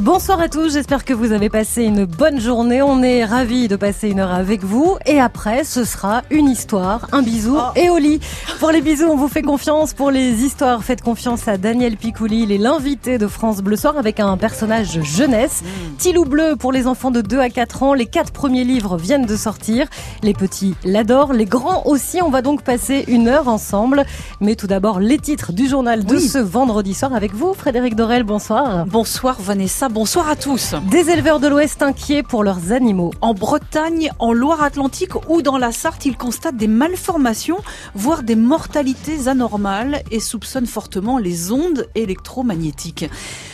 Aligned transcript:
Bonsoir 0.00 0.40
à 0.40 0.48
tous, 0.48 0.72
j'espère 0.72 1.04
que 1.04 1.12
vous 1.12 1.32
avez 1.32 1.50
passé 1.50 1.82
une 1.84 2.06
bonne 2.06 2.40
journée. 2.40 2.80
On 2.80 3.02
est 3.02 3.26
ravis 3.26 3.68
de 3.68 3.76
passer 3.76 4.08
une 4.08 4.20
heure 4.20 4.32
avec 4.32 4.64
vous. 4.64 4.96
Et 5.04 5.20
après, 5.20 5.64
ce 5.64 5.84
sera 5.84 6.22
une 6.30 6.48
histoire, 6.48 7.08
un 7.12 7.20
bisou 7.20 7.58
Oh. 7.58 7.72
et 7.76 7.90
au 7.90 7.98
lit. 7.98 8.18
Pour 8.58 8.70
les 8.70 8.80
bisous, 8.80 9.04
on 9.10 9.16
vous 9.16 9.28
fait 9.28 9.42
confiance. 9.42 9.92
Pour 9.92 10.10
les 10.10 10.44
histoires, 10.44 10.82
faites 10.82 11.02
confiance 11.02 11.46
à 11.46 11.58
Daniel 11.58 11.98
Picouli. 11.98 12.44
Il 12.44 12.52
est 12.52 12.56
l'invité 12.58 13.18
de 13.18 13.26
France 13.26 13.58
Bleu 13.58 13.76
Soir 13.76 13.98
avec 13.98 14.18
un 14.18 14.38
personnage 14.38 14.98
jeunesse. 15.02 15.62
Tilou 15.98 16.24
Bleu 16.24 16.56
pour 16.58 16.72
les 16.72 16.86
enfants 16.86 17.10
de 17.10 17.20
2 17.20 17.38
à 17.40 17.50
4 17.50 17.82
ans. 17.82 17.92
Les 17.92 18.06
quatre 18.06 18.32
premiers 18.32 18.64
livres 18.64 18.96
viennent 18.96 19.26
de 19.26 19.36
sortir. 19.36 19.88
Les 20.22 20.32
petits 20.32 20.74
l'adorent, 20.84 21.34
les 21.34 21.44
grands 21.44 21.82
aussi. 21.84 22.22
On 22.22 22.30
va 22.30 22.40
donc 22.40 22.62
passer 22.62 23.04
une 23.08 23.28
heure 23.28 23.46
ensemble. 23.48 24.06
Mais 24.40 24.56
tout 24.56 24.66
d'abord, 24.66 25.00
les 25.00 25.18
titres 25.18 25.52
du 25.52 25.68
journal 25.68 26.02
de 26.06 26.14
Oui. 26.16 26.26
ce 26.28 26.38
vendredi 26.38 26.94
soir 26.94 27.14
avec 27.14 27.34
vous, 27.34 27.52
Frédéric 27.52 27.94
Dorel. 27.94 28.22
Bonsoir. 28.22 28.86
Bonsoir 28.86 29.36
Vanessa, 29.38 29.81
bonsoir 29.88 30.28
à 30.28 30.36
tous. 30.36 30.74
Des 30.90 31.10
éleveurs 31.10 31.40
de 31.40 31.48
l'Ouest 31.48 31.82
inquiets 31.82 32.22
pour 32.22 32.44
leurs 32.44 32.72
animaux. 32.72 33.12
En 33.20 33.34
Bretagne, 33.34 34.10
en 34.18 34.32
Loire-Atlantique 34.32 35.28
ou 35.28 35.42
dans 35.42 35.58
la 35.58 35.72
Sarthe, 35.72 36.06
ils 36.06 36.16
constatent 36.16 36.56
des 36.56 36.68
malformations, 36.68 37.58
voire 37.94 38.22
des 38.22 38.36
mortalités 38.36 39.28
anormales 39.28 40.02
et 40.10 40.20
soupçonnent 40.20 40.66
fortement 40.66 41.18
les 41.18 41.52
ondes 41.52 41.88
électromagnétiques. 41.94 43.06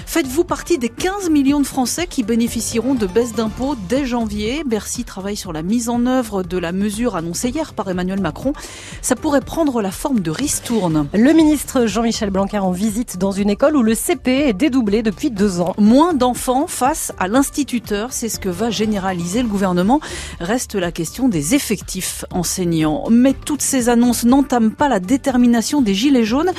Faites-vous 0.07 0.45
partie 0.45 0.79
des 0.79 0.89
15 0.89 1.29
millions 1.31 1.61
de 1.61 1.67
Français 1.67 2.07
qui 2.07 2.23
bénéficieront 2.23 2.95
de 2.95 3.07
baisses 3.07 3.35
d'impôts 3.35 3.77
dès 3.89 4.07
janvier? 4.07 4.65
Bercy 4.65 5.05
travaille 5.05 5.37
sur 5.37 5.53
la 5.53 5.63
mise 5.63 5.89
en 5.89 6.07
œuvre 6.07 6.43
de 6.43 6.57
la 6.57 6.73
mesure 6.73 7.15
annoncée 7.15 7.51
hier 7.51 7.75
par 7.75 7.89
Emmanuel 7.91 8.21
Macron. 8.21 8.55
Ça 9.03 9.17
pourrait 9.17 9.43
prendre 9.43 9.83
la 9.83 9.91
forme 9.91 10.21
de 10.21 10.31
ristourne. 10.31 11.09
Le 11.13 11.33
ministre 11.33 11.87
Jean-Michel 11.87 12.31
Blanquer 12.31 12.59
en 12.59 12.71
visite 12.71 13.19
dans 13.19 13.33
une 13.33 13.51
école 13.51 13.77
où 13.77 13.83
le 13.83 13.95
CP 13.95 14.49
est 14.49 14.55
dédoublé 14.55 15.03
depuis 15.03 15.31
deux 15.31 15.61
ans. 15.61 15.75
Moins 15.79 16.15
d'enfants 16.19 16.67
face 16.67 17.13
à 17.19 17.29
l'instituteur, 17.29 18.13
c'est 18.13 18.29
ce 18.29 18.39
que 18.39 18.49
va 18.49 18.71
généraliser 18.71 19.43
le 19.43 19.49
gouvernement. 19.49 20.01
Reste 20.41 20.75
la 20.75 20.93
question 20.93 21.29
des 21.29 21.55
effectifs 21.55 22.25
enseignants. 22.31 23.05
Mais 23.11 23.33
toutes 23.33 23.63
ces 23.63 23.89
annonces 23.89 24.25
n'entament 24.25 24.73
pas 24.73 24.89
la 24.89 25.01
détermination 25.01 25.81
des 25.81 25.95
Gilets 25.95 26.25
jaunes. 26.25 26.51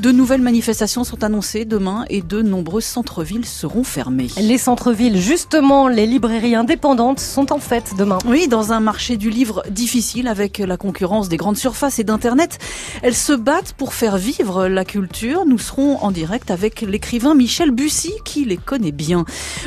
De 0.00 0.10
nouvelles 0.12 0.42
manifestations 0.42 1.04
sont 1.04 1.24
annoncées 1.24 1.64
demain 1.64 2.04
et 2.10 2.20
de 2.20 2.42
nombreux 2.42 2.80
centres-villes 2.80 3.46
seront 3.46 3.84
fermés. 3.84 4.28
Les 4.36 4.58
centres-villes, 4.58 5.18
justement, 5.18 5.88
les 5.88 6.06
librairies 6.06 6.56
indépendantes 6.56 7.20
sont 7.20 7.52
en 7.52 7.58
fête 7.58 7.92
demain. 7.96 8.18
Oui, 8.26 8.48
dans 8.48 8.72
un 8.72 8.80
marché 8.80 9.16
du 9.16 9.30
livre 9.30 9.62
difficile 9.70 10.28
avec 10.28 10.58
la 10.58 10.76
concurrence 10.76 11.28
des 11.28 11.36
grandes 11.36 11.56
surfaces 11.56 11.98
et 11.98 12.04
d'Internet, 12.04 12.58
elles 13.02 13.14
se 13.14 13.32
battent 13.32 13.74
pour 13.74 13.94
faire 13.94 14.16
vivre 14.16 14.66
la 14.66 14.84
culture. 14.84 15.46
Nous 15.46 15.58
serons 15.58 15.98
en 15.98 16.10
direct 16.10 16.50
avec 16.50 16.80
l'écrivain 16.80 17.34
Michel 17.34 17.70
Bussy 17.70 18.12
qui 18.24 18.44
les 18.44 18.56
connaît 18.56 18.92
bien. 18.92 19.03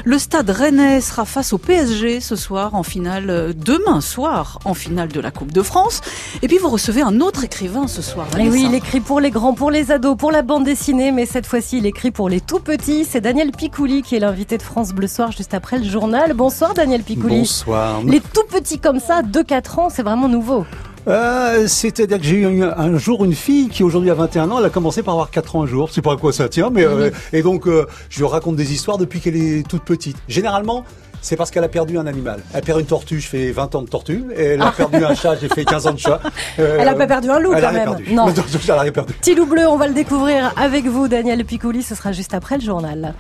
Le 0.06 0.20
stade 0.20 0.50
rennais 0.50 1.02
sera 1.02 1.26
face 1.26 1.54
au 1.54 1.58
PSG 1.58 2.20
ce 2.20 2.36
soir 2.36 2.76
en 2.76 2.84
finale, 2.84 3.30
euh, 3.30 3.54
demain 3.56 4.02
soir 4.02 4.60
en 4.66 4.74
finale 4.74 5.10
de 5.10 5.20
la 5.20 5.32
Coupe 5.32 5.52
de 5.52 5.62
France. 5.62 6.02
Et 6.42 6.48
puis 6.48 6.58
vous 6.58 6.70
recevez 6.70 7.02
un 7.02 7.22
autre 7.22 7.44
écrivain 7.44 7.88
ce 7.88 8.02
soir. 8.02 8.28
Et 8.40 8.50
oui, 8.50 8.66
il 8.68 8.74
écrit 8.74 9.00
pour 9.00 9.20
les 9.20 9.32
grands, 9.32 9.54
pour 9.54 9.72
les 9.72 9.92
ados, 9.92 10.18
pour 10.18 10.32
la 10.32 10.42
bande 10.42 10.64
dessinée, 10.64 11.12
mais 11.12 11.26
cette 11.26 11.46
fois-ci, 11.46 11.78
il 11.80 11.86
écrit 11.86 12.12
pour 12.12 12.30
les 12.30 12.42
tout 12.42 12.60
petits. 12.60 13.06
C'est 13.06 13.22
Daniel 13.22 13.52
Picouli 13.52 14.02
qui 14.02 14.16
est 14.16 14.20
l'invité 14.20 14.58
de 14.58 14.64
France 14.64 14.94
Bleu 14.94 15.08
Soir 15.08 15.32
juste 15.32 15.54
après 15.54 15.78
le 15.78 15.86
journal. 15.86 16.34
Bonsoir 16.34 16.74
Daniel 16.74 17.04
Picouli. 17.04 17.40
Bonsoir. 17.40 18.02
Les 18.04 18.20
tout 18.20 18.46
petits 18.50 18.80
comme 18.80 19.00
ça, 19.00 19.22
2-4 19.22 19.80
ans, 19.80 19.90
c'est 19.90 20.04
vraiment 20.04 20.30
nouveau. 20.30 20.66
Euh, 21.08 21.68
C'est-à-dire 21.68 22.18
que 22.18 22.24
j'ai 22.26 22.36
eu 22.38 22.64
un, 22.64 22.74
un 22.78 22.98
jour 22.98 23.24
une 23.24 23.34
fille 23.36 23.70
qui 23.70 23.84
aujourd'hui 23.84 24.10
a 24.12 24.14
21 24.14 24.52
ans, 24.52 24.60
elle 24.60 24.66
a 24.66 24.70
commencé 24.70 25.04
par 25.04 25.14
avoir 25.14 25.30
4 25.32 25.56
ans 25.56 25.64
un 25.64 25.68
jour, 25.68 25.88
je 25.88 25.94
sais 25.94 26.02
pas 26.02 26.14
à 26.14 26.18
quoi 26.18 26.34
ça 26.34 26.50
tient, 26.50 26.70
mais 26.70 26.84
euh, 26.86 27.10
et 27.34 27.42
donc 27.42 27.68
euh, 27.68 27.86
je 28.10 28.20
lui 28.20 28.26
raconte 28.28 28.56
des 28.56 28.74
histoires 28.74 28.98
depuis 28.98 29.20
qu'elle 29.20 29.36
est 29.38 29.68
toute 29.68 29.84
petite. 29.84 30.18
Généralement, 30.28 30.84
c'est 31.22 31.36
parce 31.36 31.50
qu'elle 31.50 31.64
a 31.64 31.70
perdu 31.70 31.98
un 31.98 32.08
animal. 32.08 32.42
Elle 32.54 32.62
perd 32.62 32.80
une 32.80 32.86
tortue, 32.86 33.20
je 33.20 33.28
fais 33.28 33.52
20 33.52 33.76
ans 33.76 33.82
de 33.82 33.90
tortue, 33.90 34.26
et 34.36 34.44
elle 34.44 34.62
a 34.62 34.72
perdu 34.72 35.04
un 35.04 35.16
chat, 35.16 35.36
j'ai 35.40 35.50
fait 35.50 35.66
15 35.66 35.88
ans 35.88 35.94
de 35.94 36.00
chat. 36.00 36.20
Euh, 36.60 36.78
Elle 36.82 36.88
a 36.88 36.94
pas 36.94 37.08
perdu 37.08 37.30
un 37.30 37.40
loup 37.40 37.54
elle 37.56 37.64
quand 37.64 37.72
même. 37.72 37.84
perdu. 37.86 38.14
Non. 38.14 38.28
elle 38.64 38.72
a 38.72 38.82
rien 38.82 38.92
perdu. 38.92 39.14
Petit 39.14 39.36
loup 39.36 39.46
bleu, 39.46 39.68
on 39.68 39.78
va 39.78 39.88
le 39.88 39.94
découvrir 39.94 40.54
avec 40.58 40.86
vous, 40.86 41.08
Daniel 41.08 41.44
Picouli. 41.46 41.84
Ce 41.84 41.96
sera 41.96 42.12
juste 42.12 42.34
après 42.34 42.58
le 42.58 42.64
journal. 42.64 43.14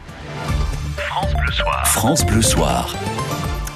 France 1.85 2.25
Bleu 2.25 2.41
Soir. 2.41 2.93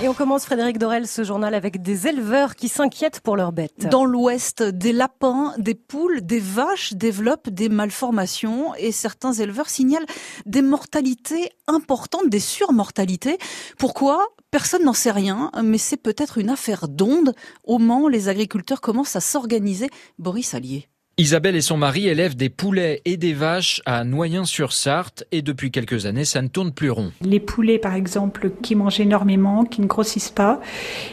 Et 0.03 0.07
on 0.07 0.15
commence, 0.15 0.45
Frédéric 0.45 0.79
Dorel, 0.79 1.07
ce 1.07 1.23
journal 1.23 1.53
avec 1.53 1.83
des 1.83 2.07
éleveurs 2.07 2.55
qui 2.55 2.69
s'inquiètent 2.69 3.19
pour 3.19 3.35
leurs 3.35 3.51
bêtes. 3.51 3.87
Dans 3.91 4.03
l'Ouest, 4.03 4.63
des 4.63 4.93
lapins, 4.93 5.53
des 5.59 5.75
poules, 5.75 6.21
des 6.21 6.39
vaches 6.39 6.93
développent 6.93 7.49
des 7.49 7.69
malformations 7.69 8.73
et 8.75 8.91
certains 8.91 9.31
éleveurs 9.31 9.69
signalent 9.69 10.07
des 10.47 10.63
mortalités 10.63 11.51
importantes, 11.67 12.29
des 12.29 12.39
surmortalités. 12.39 13.37
Pourquoi? 13.77 14.25
Personne 14.49 14.85
n'en 14.85 14.93
sait 14.93 15.11
rien, 15.11 15.51
mais 15.63 15.77
c'est 15.77 15.97
peut-être 15.97 16.39
une 16.39 16.49
affaire 16.49 16.87
d'ondes. 16.87 17.35
Au 17.63 17.77
Mans, 17.77 18.07
les 18.07 18.27
agriculteurs 18.27 18.81
commencent 18.81 19.15
à 19.15 19.21
s'organiser. 19.21 19.91
Boris 20.17 20.55
Allier. 20.55 20.87
Isabelle 21.21 21.55
et 21.55 21.61
son 21.61 21.77
mari 21.77 22.07
élèvent 22.07 22.35
des 22.35 22.49
poulets 22.49 23.03
et 23.05 23.15
des 23.15 23.33
vaches 23.33 23.79
à 23.85 24.03
Noyen-sur-Sarthe 24.03 25.23
et 25.31 25.43
depuis 25.43 25.69
quelques 25.69 26.07
années, 26.07 26.25
ça 26.25 26.41
ne 26.41 26.47
tourne 26.47 26.71
plus 26.71 26.89
rond. 26.89 27.11
Les 27.21 27.39
poulets, 27.39 27.77
par 27.77 27.93
exemple, 27.93 28.49
qui 28.63 28.73
mangent 28.73 28.99
énormément, 28.99 29.63
qui 29.63 29.81
ne 29.81 29.85
grossissent 29.85 30.31
pas, 30.31 30.59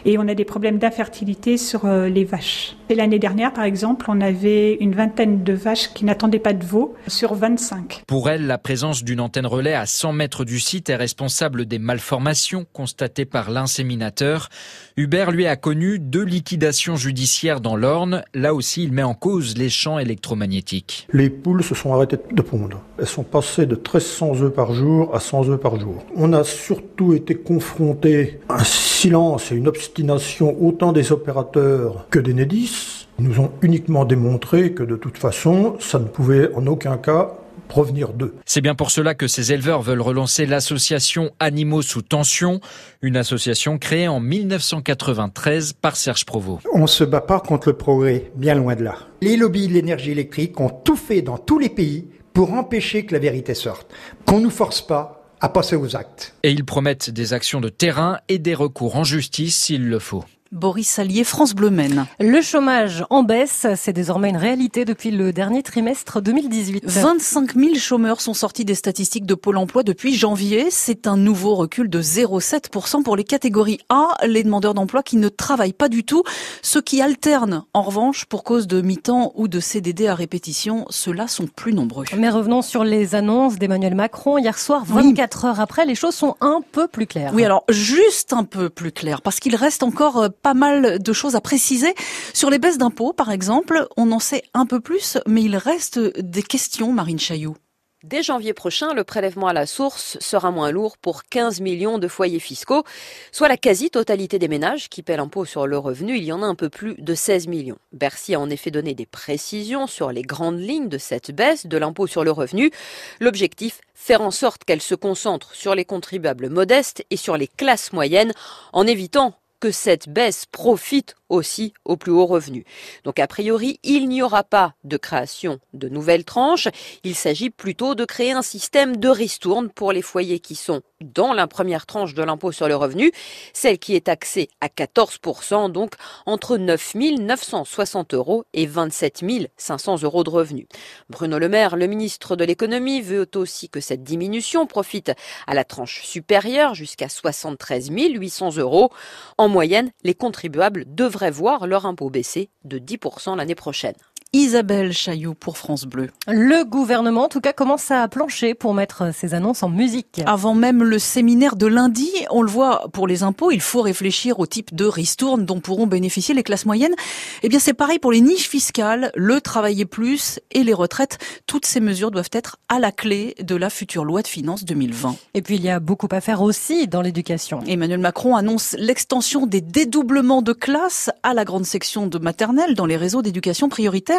et 0.07 0.17
on 0.17 0.27
a 0.27 0.35
des 0.35 0.47
problèmes 0.47 0.79
d'infertilité 0.79 1.59
sur 1.59 1.85
euh, 1.85 2.09
les 2.09 2.25
vaches. 2.25 2.75
Et 2.89 2.95
l'année 2.95 3.19
dernière, 3.19 3.53
par 3.53 3.65
exemple, 3.65 4.07
on 4.09 4.23
avait 4.23 4.79
une 4.81 4.95
vingtaine 4.95 5.45
de 5.45 5.53
vaches 5.53 5.93
qui 5.93 6.07
n'attendaient 6.07 6.39
pas 6.39 6.55
de 6.55 6.65
veau 6.65 6.95
sur 7.07 7.35
25. 7.35 8.05
Pour 8.07 8.31
elle, 8.31 8.47
la 8.47 8.57
présence 8.57 9.05
d'une 9.05 9.21
antenne 9.21 9.45
relais 9.45 9.75
à 9.75 9.85
100 9.85 10.15
mètres 10.15 10.47
du 10.47 10.59
site 10.59 10.89
est 10.89 10.97
responsable 10.97 11.67
des 11.67 11.79
malformations 11.79 12.65
constatées 12.73 13.27
par 13.27 13.51
l'inséminateur. 13.51 14.49
Hubert, 14.97 15.33
lui, 15.33 15.47
a 15.47 15.57
connu 15.57 15.99
deux 15.99 16.25
liquidations 16.25 16.97
judiciaires 16.97 17.61
dans 17.61 17.77
l'Orne. 17.77 18.25
Là 18.33 18.55
aussi, 18.55 18.85
il 18.85 18.93
met 18.93 19.03
en 19.03 19.15
cause 19.15 19.59
les 19.59 19.69
champs 19.69 19.97
électromagnétiques. 19.98 21.06
Les 21.12 21.31
poules 21.31 21.62
se 21.62 21.75
sont 21.75 21.92
arrêtées 21.92 22.19
de 22.32 22.42
pondre. 22.42 22.81
Elles 22.98 23.06
sont 23.06 23.22
passées 23.22 23.66
de 23.66 23.75
1300 23.75 24.42
œufs 24.42 24.53
par 24.53 24.72
jour 24.72 25.14
à 25.14 25.20
100 25.20 25.48
œufs 25.48 25.60
par 25.60 25.78
jour. 25.78 26.03
On 26.16 26.32
a 26.32 26.44
surtout 26.44 27.14
été 27.14 27.34
confrontés 27.34 28.41
à 28.48 28.60
un 28.60 28.64
silence 28.64 29.53
et 29.53 29.54
une 29.54 29.69
obstination 29.69 30.56
autant 30.62 30.92
des 30.92 31.12
opérateurs 31.12 32.06
que 32.10 32.19
des 32.19 32.34
Nédis. 32.34 33.06
Ils 33.19 33.26
nous 33.26 33.41
ont 33.41 33.50
uniquement 33.62 34.04
démontré 34.04 34.72
que 34.72 34.82
de 34.82 34.97
toute 34.97 35.19
façon, 35.19 35.76
ça 35.81 35.98
ne 35.98 36.04
pouvait 36.04 36.53
en 36.54 36.66
aucun 36.66 36.97
cas 36.97 37.34
provenir 37.69 38.12
d'eux. 38.12 38.34
C'est 38.47 38.61
bien 38.61 38.75
pour 38.75 38.91
cela 38.91 39.15
que 39.15 39.29
ces 39.29 39.53
éleveurs 39.53 39.83
veulent 39.83 40.01
relancer 40.01 40.47
l'association 40.47 41.31
Animaux 41.39 41.83
sous 41.83 42.03
tension, 42.03 42.61
une 43.03 43.17
association 43.17 43.79
créée 43.79 44.09
en 44.09 44.21
1993 44.21 45.75
par 45.75 45.97
Serge 45.97 46.25
Provost. 46.25 46.67
On 46.75 46.87
se 46.87 47.05
bat 47.05 47.21
pas 47.21 47.41
contre 47.41 47.69
le 47.69 47.77
progrès, 47.77 48.33
bien 48.34 48.55
loin 48.55 48.75
de 48.75 48.84
là. 48.84 48.97
Les 49.21 49.37
lobbies 49.37 49.69
de 49.69 49.75
l'énergie 49.75 50.11
électrique 50.11 50.59
ont 50.61 50.71
tout 50.71 50.97
fait 50.97 51.23
dans 51.23 51.39
tous 51.39 51.59
les 51.59 51.69
pays 51.69 52.09
pour 52.33 52.55
empêcher 52.55 53.05
que 53.05 53.12
la 53.12 53.19
vérité 53.21 53.55
sorte. 53.55 53.93
Qu'on 54.25 54.41
nous 54.41 54.51
force 54.51 54.81
pas 54.81 55.19
à 55.41 55.49
passer 55.49 55.77
aux 55.77 55.97
actes. 55.97 56.34
Et 56.43 56.51
ils 56.51 56.65
promettent 56.65 57.11
des 57.11 57.33
actions 57.33 57.61
de 57.61 57.69
terrain 57.69 58.19
et 58.28 58.39
des 58.39 58.55
recours 58.55 58.97
en 58.97 59.05
justice 59.05 59.57
s'il 59.57 59.89
le 59.89 59.99
faut. 59.99 60.25
Boris 60.53 60.98
Allier, 60.98 61.25
France 61.25 61.54
Bleu 61.54 61.69
Maine. 61.69 62.06
Le 62.20 62.41
chômage 62.41 63.04
en 63.10 63.22
baisse, 63.22 63.66
c'est 63.76 63.92
désormais 63.92 64.31
une 64.31 64.36
réalité 64.38 64.86
depuis 64.86 65.10
le 65.10 65.31
dernier 65.32 65.62
trimestre 65.62 66.22
2018. 66.22 66.84
25 66.86 67.54
000 67.54 67.75
chômeurs 67.75 68.22
sont 68.22 68.32
sortis 68.32 68.64
des 68.64 68.75
statistiques 68.75 69.26
de 69.26 69.34
Pôle 69.34 69.59
emploi 69.59 69.82
depuis 69.82 70.14
janvier. 70.14 70.69
C'est 70.70 71.06
un 71.06 71.19
nouveau 71.19 71.54
recul 71.54 71.91
de 71.91 72.00
0,7% 72.00 73.03
pour 73.03 73.14
les 73.14 73.25
catégories 73.25 73.78
A, 73.91 74.16
les 74.26 74.42
demandeurs 74.42 74.72
d'emploi 74.72 75.03
qui 75.03 75.16
ne 75.19 75.28
travaillent 75.28 75.75
pas 75.75 75.91
du 75.91 76.03
tout. 76.04 76.22
Ceux 76.62 76.80
qui 76.80 77.03
alternent, 77.03 77.65
en 77.75 77.82
revanche, 77.82 78.25
pour 78.25 78.42
cause 78.42 78.66
de 78.66 78.80
mi-temps 78.80 79.32
ou 79.34 79.48
de 79.48 79.60
CDD 79.60 80.06
à 80.06 80.15
répétition, 80.15 80.86
ceux-là 80.88 81.28
sont 81.28 81.47
plus 81.47 81.75
nombreux. 81.75 82.06
Mais 82.16 82.30
revenons 82.30 82.62
sur 82.62 82.84
les 82.84 83.15
annonces 83.15 83.56
d'Emmanuel 83.59 83.94
Macron. 83.94 84.39
Hier 84.39 84.59
soir, 84.59 84.84
Oui. 84.91 85.03
24 85.09 85.44
heures 85.44 85.60
après, 85.60 85.84
les 85.84 85.94
choses 85.94 86.15
sont 86.15 86.36
un 86.41 86.62
peu 86.72 86.89
plus 86.89 87.06
claires. 87.06 87.33
Oui, 87.34 87.44
alors 87.44 87.65
juste 87.68 88.33
un 88.33 88.44
peu 88.44 88.71
plus 88.71 88.92
clair, 88.92 89.21
parce 89.21 89.41
qu'il 89.41 89.54
reste 89.54 89.83
encore 89.83 90.16
euh, 90.18 90.28
pas 90.43 90.55
mal 90.55 91.03
de 91.03 91.13
choses 91.13 91.37
à 91.37 91.41
préciser. 91.41 91.95
Sur 92.35 92.51
les 92.51 92.59
baisses 92.59 92.79
d'impôts, 92.79 93.13
par 93.13 93.31
exemple, 93.31 93.87
on 93.97 94.13
en 94.13 94.19
sait 94.21 94.43
un 94.55 94.67
peu 94.67 94.81
plus, 94.81 95.19
mais 95.27 95.43
il 95.43 95.57
reste 95.57 95.99
des 95.99 96.43
questions, 96.43 96.93
Marine 96.93 97.19
Chailloux. 97.19 97.57
Dès 98.05 98.23
janvier 98.23 98.55
prochain, 98.55 98.95
le 98.95 99.03
prélèvement 99.03 99.49
à 99.49 99.53
la 99.53 99.67
source 99.67 100.19
sera 100.21 100.53
moins 100.53 100.71
lourd 100.71 100.99
pour 100.99 101.25
15 101.25 101.61
millions 101.61 101.99
de 101.99 102.07
foyers 102.07 102.39
fiscaux, 102.39 102.85
soit 103.33 103.49
la 103.49 103.57
quasi-totalité 103.57 104.39
des 104.39 104.47
ménages 104.47 104.89
qui 104.89 105.03
paient 105.03 105.17
l'impôt 105.17 105.45
sur 105.45 105.67
le 105.67 105.77
revenu. 105.77 106.17
Il 106.17 106.23
y 106.23 106.31
en 106.31 106.45
a 106.45 106.47
un 106.47 106.55
peu 106.55 106.69
plus 106.69 106.95
de 106.97 107.15
16 107.17 107.49
millions. 107.49 107.79
Bercy 107.93 108.37
a 108.37 108.41
en 108.41 108.51
effet 108.51 108.71
donné 108.71 108.95
des 108.95 109.05
précisions 109.05 109.89
sur 109.89 110.13
les 110.13 110.23
grandes 110.23 110.61
lignes 110.61 110.89
de 110.89 110.97
cette 110.97 111.33
baisse 111.33 111.67
de 111.67 111.77
l'impôt 111.77 112.07
sur 112.07 112.23
le 112.23 112.31
revenu. 112.31 112.71
L'objectif, 113.19 113.81
faire 113.95 114.23
en 114.23 114.31
sorte 114.31 114.63
qu'elle 114.63 114.81
se 114.81 114.95
concentre 114.95 115.57
sur 115.57 115.75
les 115.75 115.85
contribuables 115.85 116.51
modestes 116.51 117.05
et 117.11 117.17
sur 117.17 117.37
les 117.37 117.49
classes 117.49 117.93
moyennes, 117.93 118.33
en 118.73 118.87
évitant 118.87 119.35
que 119.60 119.71
cette 119.71 120.09
baisse 120.09 120.47
profite 120.47 121.15
aussi 121.28 121.75
aux 121.84 121.97
plus 121.97 122.13
hauts 122.13 122.27
revenus. 122.27 122.65
Donc 123.04 123.19
a 123.19 123.27
priori, 123.27 123.80
il 123.83 124.09
n'y 124.09 124.22
aura 124.22 124.45
pas 124.45 124.75
de 124.84 124.97
création 124.97 125.60
de 125.75 125.89
nouvelles 125.89 126.25
tranches. 126.25 126.69
Il 127.04 127.15
s'agit 127.15 127.51
plutôt 127.51 127.95
de 127.95 128.04
créer 128.04 128.33
un 128.33 128.42
système 128.42 128.97
de 128.97 129.09
ristourne 129.09 129.71
pour 129.71 129.92
les 129.92 130.03
foyers 130.03 130.41
qui 130.41 130.54
sont 130.54 130.83
dans 131.01 131.33
la 131.33 131.47
première 131.47 131.86
tranche 131.86 132.15
de 132.15 132.22
l'impôt 132.22 132.53
sur 132.53 132.66
le 132.69 132.75
revenu, 132.75 133.13
celle 133.53 133.78
qui 133.78 133.95
est 133.95 134.07
taxée 134.07 134.48
à 134.60 134.66
14%, 134.69 135.71
donc 135.71 135.95
entre 136.27 136.57
9 136.57 136.95
960 136.95 138.15
euros 138.15 138.45
et 138.53 138.66
27 138.66 139.25
500 139.57 140.03
euros 140.03 140.25
de 140.25 140.30
revenus. 140.30 140.66
Bruno 141.09 141.39
Le 141.39 141.48
Maire, 141.48 141.77
le 141.77 141.86
ministre 141.86 142.36
de 142.36 142.45
l'économie, 142.45 143.01
veut 143.01 143.28
aussi 143.34 143.69
que 143.69 143.80
cette 143.80 144.03
diminution 144.03 144.66
profite 144.66 145.13
à 145.47 145.54
la 145.54 145.65
tranche 145.65 146.03
supérieure 146.03 146.75
jusqu'à 146.75 147.09
73 147.09 147.91
800 147.91 148.57
euros. 148.57 148.91
En 149.36 149.48
moyenne, 149.48 149.91
les 150.03 150.15
contribuables 150.15 150.84
devraient 150.86 151.17
voir 151.30 151.66
leur 151.66 151.86
impôt 151.86 152.10
baisser 152.10 152.50
de 152.65 152.78
10% 152.78 153.36
l'année 153.36 153.54
prochaine. 153.54 153.94
Isabelle 154.34 154.92
Chaillot 154.92 155.33
pour 155.33 155.57
France 155.57 155.86
Bleu. 155.86 156.10
Le 156.27 156.63
gouvernement, 156.63 157.25
en 157.25 157.28
tout 157.28 157.41
cas, 157.41 157.54
commence 157.54 157.91
à 157.91 158.07
plancher 158.09 158.53
pour 158.53 158.75
mettre 158.75 159.15
ses 159.15 159.33
annonces 159.33 159.63
en 159.63 159.71
musique. 159.71 160.21
Avant 160.27 160.53
même 160.53 160.83
le 160.84 160.98
séminaire 160.98 161.57
de 161.57 161.66
lundi, 161.66 162.10
on 162.28 162.42
le 162.42 162.51
voit 162.51 162.91
pour 162.92 163.07
les 163.07 163.22
impôts, 163.22 163.51
il 163.53 163.63
faut 163.63 163.80
réfléchir 163.80 164.39
au 164.39 164.47
type 164.47 164.75
de 164.75 164.84
ristourne 164.84 165.47
dont 165.47 165.60
pourront 165.60 165.86
bénéficier 165.86 166.34
les 166.34 166.42
classes 166.42 166.66
moyennes. 166.66 166.95
Eh 167.42 167.48
bien, 167.48 167.59
c'est 167.59 167.72
pareil 167.72 167.98
pour 167.98 168.13
les 168.13 168.21
niches 168.21 168.51
fiscales, 168.51 169.13
le 169.15 169.41
travailler 169.41 169.86
plus 169.86 170.41
et 170.51 170.63
les 170.63 170.75
retraites. 170.75 171.16
Toutes 171.47 171.65
ces 171.65 171.80
mesures 171.80 172.10
doivent 172.10 172.28
être 172.33 172.59
à 172.69 172.80
la 172.80 172.92
clé 172.92 173.34
de 173.41 173.57
la 173.57 173.71
future 173.71 174.04
loi 174.04 174.21
de 174.21 174.28
finances 174.28 174.66
2020. 174.66 175.16
Et 175.33 175.41
puis, 175.41 175.54
il 175.54 175.63
y 175.63 175.71
a 175.71 175.80
beaucoup 175.80 176.09
à 176.10 176.21
faire 176.21 176.42
aussi 176.42 176.86
dans 176.86 177.01
l'éducation. 177.01 177.60
Emmanuel 177.66 178.01
Macron 178.01 178.36
annonce 178.36 178.77
l'extension 178.78 179.47
des 179.47 179.63
dédoublements 179.63 180.42
de 180.42 180.53
classes 180.53 181.09
à 181.22 181.33
la 181.33 181.47
grande 181.47 181.65
section 181.65 182.07
de 182.07 182.19
maternelle 182.19 182.75
dans 182.75 182.84
les 182.84 182.98
réseaux 182.98 183.22
d'éducation 183.22 183.71
prioritaire. 183.71 184.17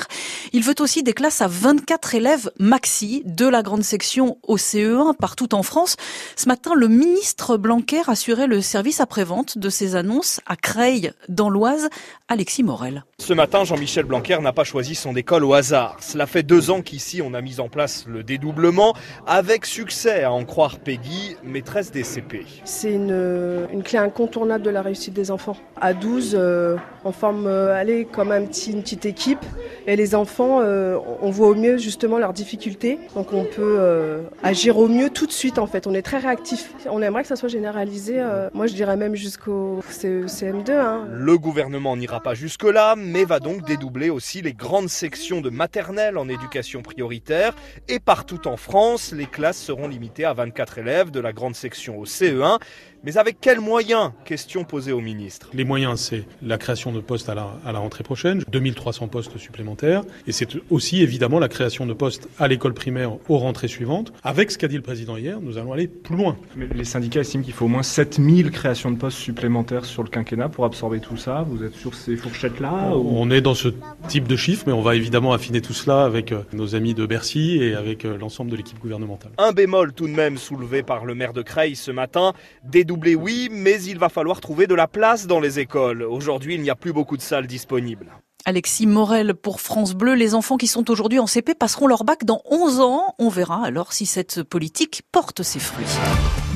Il 0.53 0.63
veut 0.63 0.75
aussi 0.79 1.03
des 1.03 1.13
classes 1.13 1.41
à 1.41 1.47
24 1.47 2.15
élèves 2.15 2.51
maxi 2.59 3.23
de 3.25 3.47
la 3.47 3.61
grande 3.61 3.83
section 3.83 4.37
au 4.43 4.57
CE1 4.57 5.15
partout 5.15 5.53
en 5.53 5.63
France. 5.63 5.95
Ce 6.35 6.47
matin, 6.47 6.71
le 6.75 6.87
ministre 6.87 7.57
Blanquer 7.57 8.01
assurait 8.07 8.47
le 8.47 8.61
service 8.61 8.99
après-vente 8.99 9.57
de 9.57 9.69
ces 9.69 9.95
annonces 9.95 10.41
à 10.45 10.55
Creil, 10.55 11.11
dans 11.27 11.49
l'Oise, 11.49 11.89
Alexis 12.27 12.63
Morel. 12.63 13.03
Ce 13.17 13.33
matin, 13.33 13.63
Jean-Michel 13.63 14.05
Blanquer 14.05 14.39
n'a 14.41 14.53
pas 14.53 14.63
choisi 14.63 14.95
son 14.95 15.15
école 15.15 15.43
au 15.43 15.53
hasard. 15.53 15.97
Cela 15.99 16.25
fait 16.25 16.43
deux 16.43 16.71
ans 16.71 16.81
qu'ici, 16.81 17.21
on 17.21 17.33
a 17.33 17.41
mis 17.41 17.59
en 17.59 17.69
place 17.69 18.05
le 18.07 18.23
dédoublement, 18.23 18.95
avec 19.27 19.65
succès, 19.65 20.23
à 20.23 20.31
en 20.31 20.45
croire 20.45 20.79
Peggy, 20.79 21.35
maîtresse 21.43 21.91
des 21.91 22.03
CP. 22.03 22.45
C'est 22.63 22.93
une, 22.93 23.67
une 23.71 23.83
clé 23.83 23.97
incontournable 23.97 24.63
de 24.63 24.69
la 24.69 24.81
réussite 24.81 25.13
des 25.13 25.31
enfants. 25.31 25.57
À 25.79 25.93
12, 25.93 26.35
euh, 26.37 26.77
on 27.03 27.11
forme 27.11 27.47
euh, 27.47 27.75
aller 27.75 28.05
comme 28.05 28.31
un 28.31 28.45
petit, 28.45 28.71
une 28.71 28.81
petite 28.81 29.05
équipe 29.05 29.45
et 29.89 29.95
les 29.95 30.13
enfants, 30.13 30.59
euh, 30.61 30.99
on 31.19 31.31
voit 31.31 31.47
au 31.47 31.55
mieux 31.55 31.79
justement 31.79 32.19
leurs 32.19 32.33
difficultés. 32.33 32.99
Donc 33.15 33.33
on 33.33 33.43
peut 33.43 33.77
euh, 33.79 34.21
agir 34.43 34.77
au 34.77 34.87
mieux 34.87 35.09
tout 35.09 35.25
de 35.25 35.31
suite 35.31 35.57
en 35.57 35.65
fait. 35.65 35.87
On 35.87 35.95
est 35.95 36.03
très 36.03 36.19
réactif. 36.19 36.71
On 36.87 37.01
aimerait 37.01 37.23
que 37.23 37.27
ça 37.27 37.35
soit 37.35 37.49
généralisé. 37.49 38.19
Euh, 38.19 38.51
moi 38.53 38.67
je 38.67 38.75
dirais 38.75 38.97
même 38.97 39.15
jusqu'au 39.15 39.79
CM2. 39.89 40.71
Hein. 40.73 41.07
Le 41.11 41.39
gouvernement 41.39 41.97
n'ira 41.97 42.19
pas 42.19 42.35
jusque-là, 42.35 42.93
mais 42.95 43.25
va 43.25 43.39
donc 43.39 43.65
dédoubler 43.65 44.11
aussi 44.11 44.43
les 44.43 44.53
grandes 44.53 44.89
sections 44.89 45.41
de 45.41 45.49
maternelle 45.49 46.19
en 46.19 46.29
éducation 46.29 46.83
prioritaire. 46.83 47.55
Et 47.87 47.97
partout 47.97 48.47
en 48.47 48.57
France, 48.57 49.11
les 49.11 49.25
classes 49.25 49.57
seront 49.57 49.87
limitées 49.87 50.25
à 50.25 50.33
24 50.33 50.77
élèves 50.77 51.09
de 51.09 51.19
la 51.19 51.33
grande 51.33 51.55
section 51.55 51.97
au 51.97 52.05
CE1. 52.05 52.59
Mais 53.03 53.17
avec 53.17 53.39
quels 53.39 53.61
moyens? 53.61 54.11
Question 54.25 54.65
posée 54.65 54.91
au 54.91 54.99
ministre. 54.99 55.49
Les 55.53 55.63
moyens, 55.63 56.01
c'est 56.01 56.25
la 56.41 56.57
création 56.57 56.91
de 56.91 56.99
postes 56.99 57.29
à 57.29 57.35
la, 57.35 57.47
à 57.65 57.71
la 57.71 57.79
rentrée 57.79 58.03
prochaine, 58.03 58.43
2300 58.51 59.07
postes 59.07 59.37
supplémentaires, 59.37 59.78
et 60.27 60.31
c'est 60.31 60.49
aussi 60.69 61.01
évidemment 61.01 61.39
la 61.39 61.47
création 61.47 61.85
de 61.85 61.93
postes 61.93 62.27
à 62.37 62.47
l'école 62.47 62.73
primaire 62.73 63.13
aux 63.29 63.37
rentrées 63.37 63.67
suivantes. 63.67 64.11
Avec 64.23 64.51
ce 64.51 64.57
qu'a 64.57 64.67
dit 64.67 64.75
le 64.75 64.81
président 64.81 65.17
hier, 65.17 65.39
nous 65.41 65.57
allons 65.57 65.73
aller 65.73 65.87
plus 65.87 66.15
loin. 66.15 66.37
Mais 66.55 66.67
les 66.73 66.83
syndicats 66.83 67.21
estiment 67.21 67.43
qu'il 67.43 67.53
faut 67.53 67.65
au 67.65 67.69
moins 67.69 67.83
7000 67.83 68.51
créations 68.51 68.91
de 68.91 68.97
postes 68.97 69.17
supplémentaires 69.17 69.85
sur 69.85 70.03
le 70.03 70.09
quinquennat 70.09 70.49
pour 70.49 70.65
absorber 70.65 70.99
tout 70.99 71.17
ça. 71.17 71.45
Vous 71.47 71.63
êtes 71.63 71.75
sur 71.75 71.93
ces 71.93 72.15
fourchettes-là 72.15 72.95
ou... 72.95 73.09
On 73.11 73.29
est 73.31 73.41
dans 73.41 73.53
ce 73.53 73.69
type 74.07 74.27
de 74.27 74.35
chiffres, 74.35 74.63
mais 74.67 74.73
on 74.73 74.81
va 74.81 74.95
évidemment 74.95 75.33
affiner 75.33 75.61
tout 75.61 75.73
cela 75.73 76.03
avec 76.03 76.31
euh, 76.31 76.41
nos 76.53 76.75
amis 76.75 76.93
de 76.93 77.05
Bercy 77.05 77.57
et 77.61 77.75
avec 77.75 78.05
euh, 78.05 78.17
l'ensemble 78.17 78.51
de 78.51 78.55
l'équipe 78.55 78.79
gouvernementale. 78.79 79.31
Un 79.37 79.51
bémol 79.51 79.93
tout 79.93 80.07
de 80.07 80.13
même 80.13 80.37
soulevé 80.37 80.83
par 80.83 81.05
le 81.05 81.15
maire 81.15 81.33
de 81.33 81.41
Creil 81.41 81.75
ce 81.75 81.91
matin, 81.91 82.33
des 82.63 82.83
doubler, 82.83 83.15
oui, 83.15 83.49
mais 83.51 83.81
il 83.83 83.97
va 83.97 84.09
falloir 84.09 84.41
trouver 84.41 84.67
de 84.67 84.75
la 84.75 84.87
place 84.87 85.27
dans 85.27 85.39
les 85.39 85.59
écoles. 85.59 86.03
Aujourd'hui, 86.03 86.55
il 86.55 86.61
n'y 86.61 86.69
a 86.69 86.75
plus 86.75 86.93
beaucoup 86.93 87.17
de 87.17 87.21
salles 87.21 87.47
disponibles. 87.47 88.07
Alexis 88.45 88.87
Morel 88.87 89.33
pour 89.33 89.61
France 89.61 89.93
Bleu. 89.93 90.13
Les 90.13 90.35
enfants 90.35 90.57
qui 90.57 90.67
sont 90.67 90.89
aujourd'hui 90.89 91.19
en 91.19 91.27
CP 91.27 91.55
passeront 91.55 91.87
leur 91.87 92.03
bac 92.03 92.25
dans 92.25 92.41
11 92.49 92.79
ans. 92.79 93.15
On 93.19 93.29
verra 93.29 93.65
alors 93.65 93.93
si 93.93 94.05
cette 94.05 94.43
politique 94.43 95.03
porte 95.11 95.43
ses 95.43 95.59
fruits. 95.59 95.85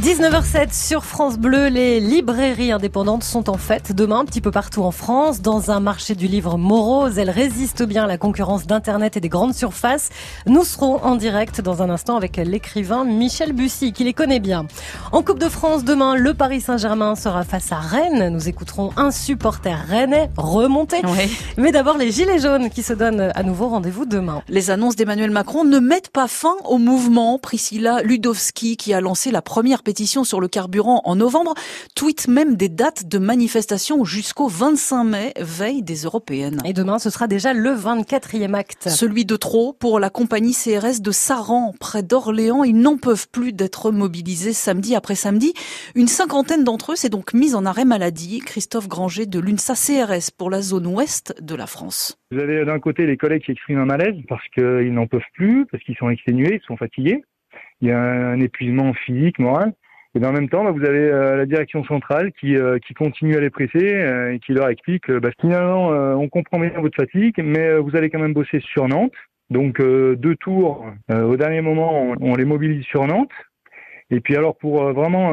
19h07 0.04 0.74
sur 0.74 1.06
France 1.06 1.38
Bleu, 1.38 1.68
les 1.68 2.02
librairies 2.02 2.74
indépendantes 2.74 3.24
sont 3.24 3.50
en 3.50 3.58
fête 3.58 3.94
demain 3.96 4.20
un 4.20 4.26
petit 4.26 4.42
peu 4.42 4.52
partout 4.52 4.84
en 4.84 4.92
France. 4.92 5.42
Dans 5.42 5.72
un 5.72 5.80
marché 5.80 6.14
du 6.14 6.28
livre 6.28 6.58
morose, 6.58 7.18
elles 7.18 7.30
résistent 7.30 7.84
bien 7.84 8.04
à 8.04 8.08
la 8.08 8.18
concurrence 8.18 8.68
d'Internet 8.68 9.16
et 9.16 9.22
des 9.22 9.30
grandes 9.30 9.54
surfaces. 9.54 10.10
Nous 10.46 10.66
serons 10.66 11.02
en 11.04 11.16
direct 11.16 11.62
dans 11.62 11.82
un 11.82 11.90
instant 11.90 12.18
avec 12.18 12.36
l'écrivain 12.36 13.06
Michel 13.06 13.54
Bussy, 13.54 13.94
qui 13.94 14.04
les 14.04 14.12
connaît 14.12 14.42
bien. 14.42 14.68
En 15.14 15.24
Coupe 15.24 15.40
de 15.40 15.48
France, 15.48 15.86
demain, 15.86 16.18
le 16.18 16.34
Paris 16.34 16.60
Saint-Germain 16.60 17.16
sera 17.16 17.46
face 17.46 17.72
à 17.72 17.80
Rennes. 17.80 18.28
Nous 18.28 18.50
écouterons 18.50 18.90
un 18.98 19.10
supporter 19.10 19.86
rennais 19.88 20.30
remonter. 20.36 20.98
Ouais. 21.06 21.30
Mais 21.56 21.72
d'abord, 21.72 21.98
les 21.98 22.12
Gilets 22.12 22.40
jaunes 22.40 22.70
qui 22.70 22.84
se 22.84 22.92
donnent 22.92 23.32
à 23.34 23.44
nouveau 23.44 23.70
rendez-vous 23.70 24.06
demain. 24.06 24.42
Les 24.50 24.70
annonces 24.70 24.98
d'Emmanuel 24.98 25.32
Macron 25.32 25.64
ne 25.64 25.80
mettent 25.80 26.10
pas 26.10 26.28
fin 26.28 26.56
au 26.66 26.78
mouvement. 26.78 27.40
Priscilla 27.40 28.02
Ludowski, 28.02 28.76
qui 28.76 28.94
a 28.94 29.00
lancé 29.00 29.32
la 29.32 29.42
première 29.42 29.82
pétition 29.82 29.93
sur 29.96 30.42
le 30.42 30.48
carburant 30.48 31.02
en 31.06 31.16
novembre, 31.16 31.54
tweet 31.96 32.28
même 32.28 32.56
des 32.56 32.70
dates 32.70 33.08
de 33.08 33.20
manifestation 33.20 34.04
jusqu'au 34.04 34.48
25 34.48 35.04
mai, 35.04 35.34
veille 35.40 35.84
des 35.84 36.04
européennes. 36.04 36.62
Et 36.66 36.74
demain, 36.74 37.00
ce 37.00 37.10
sera 37.10 37.28
déjà 37.28 37.54
le 37.54 37.70
24e 37.70 38.54
acte. 38.54 38.90
Celui 38.90 39.26
de 39.26 39.36
trop 39.36 39.74
pour 39.74 40.00
la 40.00 40.10
compagnie 40.10 40.54
CRS 40.54 41.02
de 41.02 41.12
Saran, 41.12 41.74
près 41.80 42.04
d'Orléans. 42.04 42.64
Ils 42.64 42.78
n'en 42.78 42.98
peuvent 42.98 43.28
plus 43.30 43.54
d'être 43.54 43.92
mobilisés 43.92 44.54
samedi 44.54 44.96
après 44.96 45.16
samedi. 45.16 45.54
Une 45.96 46.08
cinquantaine 46.08 46.64
d'entre 46.64 46.94
eux 46.94 46.96
s'est 46.96 47.10
donc 47.10 47.34
mise 47.34 47.56
en 47.56 47.66
arrêt 47.66 47.86
maladie. 47.86 48.40
Christophe 48.40 48.88
Granger 48.88 49.26
de 49.26 49.40
l'UNSA 49.40 49.76
CRS 49.76 50.32
pour 50.36 50.50
la 50.50 50.62
zone 50.62 50.88
ouest 50.88 51.36
de 51.42 51.56
la 51.56 51.68
France. 51.68 52.20
Vous 52.32 52.40
avez 52.40 52.66
d'un 52.66 52.80
côté 52.80 53.06
les 53.06 53.18
collègues 53.18 53.44
qui 53.44 53.52
expriment 53.52 53.82
un 53.82 53.86
malaise 53.86 54.16
parce 54.28 54.48
qu'ils 54.50 54.94
n'en 54.94 55.08
peuvent 55.08 55.22
plus, 55.34 55.68
parce 55.68 55.84
qu'ils 55.84 55.96
sont 55.98 56.10
exténués, 56.10 56.60
ils 56.62 56.66
sont 56.66 56.78
fatigués. 56.78 57.24
Il 57.82 57.90
y 57.90 57.92
a 57.92 58.00
un 58.00 58.40
épuisement 58.40 58.94
physique, 58.94 59.40
moral. 59.40 59.74
Et 60.16 60.20
dans 60.20 60.32
le 60.32 60.40
même 60.40 60.50
temps, 60.50 60.64
bah, 60.64 60.72
vous 60.72 60.86
avez 60.86 61.10
euh, 61.10 61.36
la 61.38 61.46
direction 61.46 61.84
centrale 61.86 62.32
qui, 62.34 62.56
euh, 62.56 62.78
qui 62.86 62.94
continue 62.94 63.36
à 63.36 63.40
les 63.40 63.50
presser 63.50 63.96
euh, 63.96 64.34
et 64.34 64.40
qui 64.40 64.54
leur 64.54 64.70
explique 64.70 65.10
bah, 65.12 65.32
finalement, 65.42 65.90
on 65.90 66.30
comprend 66.30 66.60
bien 66.60 66.72
votre 66.80 66.96
fatigue, 66.96 67.36
mais 67.44 67.78
vous 67.78 67.96
allez 67.96 68.10
quand 68.10 68.20
même 68.20 68.34
bosser 68.34 68.60
sur 68.60 68.88
Nantes. 68.88 69.14
Donc 69.50 69.80
deux 69.80 70.36
tours, 70.38 70.86
au 71.12 71.36
dernier 71.36 71.62
moment, 71.62 72.02
on, 72.02 72.16
on, 72.22 72.36
les 72.36 72.46
mobilise 72.46 72.84
sur 72.86 73.06
Nantes. 73.06 73.32
Et 74.10 74.20
puis 74.20 74.36
alors 74.36 74.56
pour 74.58 74.92
vraiment 74.94 75.32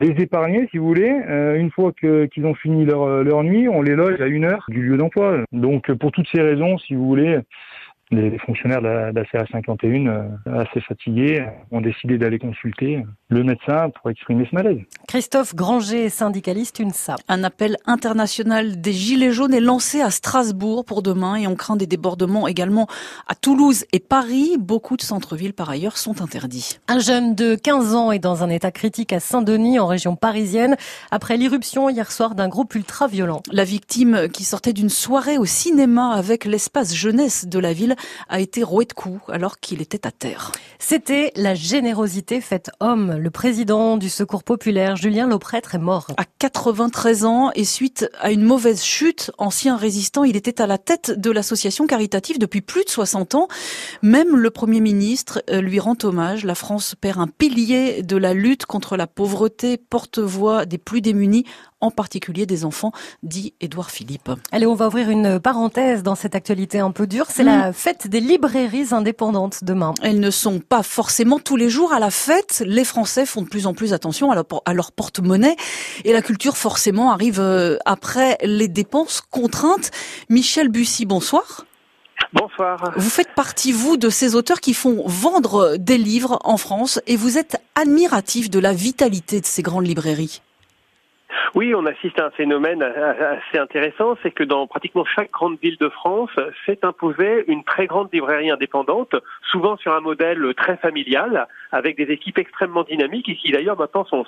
les 0.00 0.10
épargner, 0.22 0.68
si 0.70 0.78
vous 0.78 0.86
voulez, 0.86 1.08
une 1.56 1.70
fois 1.70 1.92
qu'ils 1.92 2.46
ont 2.46 2.54
fini 2.54 2.84
leur, 2.84 3.22
leur 3.22 3.42
nuit, 3.42 3.68
on 3.68 3.80
les 3.80 3.94
loge 3.94 4.20
à 4.20 4.26
une 4.26 4.44
heure 4.44 4.66
du 4.68 4.82
lieu 4.82 4.96
d'emploi. 4.96 5.44
Donc 5.52 5.92
pour 5.94 6.12
toutes 6.12 6.28
ces 6.34 6.42
raisons, 6.42 6.78
si 6.78 6.94
vous 6.94 7.06
voulez, 7.06 7.38
les, 8.10 8.38
fonctionnaires 8.38 8.82
de 8.82 8.88
la, 8.88 9.12
de 9.12 9.20
la 9.20 9.26
CA 9.30 9.44
51, 9.50 10.06
euh, 10.06 10.28
assez 10.46 10.80
fatigués, 10.80 11.44
ont 11.70 11.80
décidé 11.80 12.18
d'aller 12.18 12.38
consulter 12.38 13.04
le 13.28 13.42
médecin 13.42 13.90
pour 13.90 14.10
exprimer 14.10 14.46
ce 14.48 14.54
malaise. 14.54 14.80
Christophe 15.08 15.54
Granger, 15.54 16.08
syndicaliste 16.08 16.80
UNSA. 16.80 17.16
Un 17.28 17.44
appel 17.44 17.76
international 17.86 18.80
des 18.80 18.92
Gilets 18.92 19.32
jaunes 19.32 19.54
est 19.54 19.60
lancé 19.60 20.00
à 20.00 20.10
Strasbourg 20.10 20.84
pour 20.84 21.02
demain 21.02 21.36
et 21.36 21.46
on 21.46 21.56
craint 21.56 21.76
des 21.76 21.86
débordements 21.86 22.46
également 22.46 22.86
à 23.26 23.34
Toulouse 23.34 23.84
et 23.92 24.00
Paris. 24.00 24.56
Beaucoup 24.58 24.96
de 24.96 25.02
centres-villes 25.02 25.54
par 25.54 25.70
ailleurs 25.70 25.96
sont 25.96 26.22
interdits. 26.22 26.78
Un 26.88 26.98
jeune 26.98 27.34
de 27.34 27.54
15 27.54 27.94
ans 27.94 28.12
est 28.12 28.18
dans 28.18 28.44
un 28.44 28.50
état 28.50 28.70
critique 28.70 29.12
à 29.12 29.20
Saint-Denis 29.20 29.78
en 29.78 29.86
région 29.86 30.16
parisienne 30.16 30.76
après 31.10 31.36
l'irruption 31.36 31.88
hier 31.88 32.12
soir 32.12 32.34
d'un 32.34 32.48
groupe 32.48 32.74
ultra-violent. 32.74 33.42
La 33.50 33.64
victime 33.64 34.28
qui 34.32 34.44
sortait 34.44 34.72
d'une 34.72 34.90
soirée 34.90 35.38
au 35.38 35.44
cinéma 35.44 36.10
avec 36.12 36.44
l'espace 36.44 36.94
jeunesse 36.94 37.46
de 37.46 37.58
la 37.58 37.72
ville 37.72 37.93
a 38.28 38.40
été 38.40 38.62
roué 38.62 38.84
de 38.84 38.92
coups 38.92 39.20
alors 39.28 39.60
qu'il 39.60 39.80
était 39.80 40.06
à 40.06 40.10
terre. 40.10 40.52
C'était 40.78 41.32
la 41.36 41.54
générosité 41.54 42.40
faite 42.40 42.70
homme. 42.80 43.16
Le 43.16 43.30
président 43.30 43.96
du 43.96 44.08
Secours 44.08 44.44
populaire, 44.44 44.96
Julien 44.96 45.26
Lauprêtre, 45.26 45.74
est 45.74 45.78
mort. 45.78 46.06
À 46.16 46.24
93 46.38 47.24
ans 47.24 47.50
et 47.54 47.64
suite 47.64 48.08
à 48.20 48.30
une 48.30 48.42
mauvaise 48.42 48.82
chute, 48.82 49.30
ancien 49.38 49.76
résistant, 49.76 50.24
il 50.24 50.36
était 50.36 50.60
à 50.60 50.66
la 50.66 50.78
tête 50.78 51.18
de 51.18 51.30
l'association 51.30 51.86
caritative 51.86 52.38
depuis 52.38 52.60
plus 52.60 52.84
de 52.84 52.90
60 52.90 53.34
ans. 53.34 53.48
Même 54.02 54.36
le 54.36 54.50
Premier 54.50 54.80
ministre 54.80 55.42
euh, 55.50 55.60
lui 55.60 55.80
rend 55.80 55.96
hommage. 56.02 56.44
La 56.44 56.54
France 56.54 56.94
perd 57.00 57.18
un 57.18 57.26
pilier 57.26 58.02
de 58.02 58.16
la 58.16 58.34
lutte 58.34 58.66
contre 58.66 58.96
la 58.96 59.06
pauvreté, 59.06 59.76
porte-voix 59.76 60.66
des 60.66 60.78
plus 60.78 61.00
démunis 61.00 61.44
en 61.84 61.90
particulier 61.90 62.46
des 62.46 62.64
enfants, 62.64 62.92
dit 63.22 63.52
Édouard 63.60 63.90
Philippe. 63.90 64.30
Allez, 64.52 64.66
on 64.66 64.74
va 64.74 64.86
ouvrir 64.86 65.10
une 65.10 65.38
parenthèse 65.38 66.02
dans 66.02 66.14
cette 66.14 66.34
actualité 66.34 66.78
un 66.78 66.90
peu 66.90 67.06
dure. 67.06 67.26
C'est 67.28 67.44
la 67.44 67.72
fête 67.72 68.08
des 68.08 68.20
librairies 68.20 68.88
indépendantes 68.92 69.64
demain. 69.64 69.92
Elles 70.02 70.20
ne 70.20 70.30
sont 70.30 70.60
pas 70.60 70.82
forcément 70.82 71.38
tous 71.38 71.56
les 71.56 71.68
jours 71.68 71.92
à 71.92 72.00
la 72.00 72.10
fête. 72.10 72.62
Les 72.66 72.84
Français 72.84 73.26
font 73.26 73.42
de 73.42 73.48
plus 73.48 73.66
en 73.66 73.74
plus 73.74 73.92
attention 73.92 74.30
à 74.30 74.34
leur, 74.34 74.46
à 74.64 74.72
leur 74.72 74.92
porte-monnaie 74.92 75.56
et 76.04 76.12
la 76.12 76.22
culture 76.22 76.56
forcément 76.56 77.12
arrive 77.12 77.40
euh, 77.40 77.76
après 77.84 78.38
les 78.42 78.68
dépenses 78.68 79.20
contraintes. 79.20 79.90
Michel 80.30 80.68
Bussy, 80.68 81.04
bonsoir. 81.04 81.66
Bonsoir. 82.32 82.92
Vous 82.96 83.10
faites 83.10 83.32
partie, 83.34 83.72
vous, 83.72 83.96
de 83.96 84.08
ces 84.08 84.34
auteurs 84.34 84.60
qui 84.60 84.74
font 84.74 85.04
vendre 85.06 85.76
des 85.78 85.98
livres 85.98 86.38
en 86.44 86.56
France 86.56 87.00
et 87.06 87.16
vous 87.16 87.38
êtes 87.38 87.56
admiratif 87.74 88.50
de 88.50 88.58
la 88.58 88.72
vitalité 88.72 89.40
de 89.40 89.46
ces 89.46 89.62
grandes 89.62 89.86
librairies. 89.86 90.40
Oui, 91.54 91.74
on 91.74 91.86
assiste 91.86 92.18
à 92.18 92.26
un 92.26 92.30
phénomène 92.30 92.82
assez 92.82 93.58
intéressant, 93.58 94.16
c'est 94.22 94.30
que 94.30 94.44
dans 94.44 94.66
pratiquement 94.66 95.04
chaque 95.04 95.30
grande 95.30 95.58
ville 95.62 95.76
de 95.78 95.88
France 95.88 96.30
s'est 96.66 96.80
imposée 96.82 97.44
une 97.48 97.64
très 97.64 97.86
grande 97.86 98.08
librairie 98.12 98.50
indépendante, 98.50 99.14
souvent 99.50 99.76
sur 99.76 99.94
un 99.94 100.00
modèle 100.00 100.42
très 100.56 100.76
familial, 100.76 101.46
avec 101.72 101.96
des 101.96 102.12
équipes 102.12 102.38
extrêmement 102.38 102.82
dynamiques 102.84 103.28
et 103.28 103.36
qui 103.36 103.52
d'ailleurs 103.52 103.78
maintenant 103.78 104.04
sont, 104.04 104.24